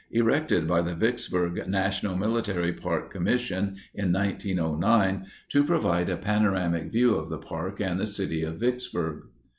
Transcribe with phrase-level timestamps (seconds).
[0.09, 7.13] Erected by the Vicksburg National Military Park Commission, in 1909, to provide a panoramic view
[7.13, 9.25] of the park and the city of Vicksburg.